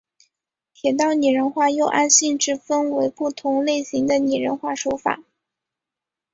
[0.73, 5.21] 铁道拟人化又按性质分为不同类型的拟人化手法。